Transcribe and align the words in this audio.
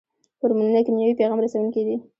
هورمونونه 0.39 0.79
کیمیاوي 0.85 1.15
پیغام 1.19 1.39
رسوونکي 1.41 1.81
دي 1.87 1.95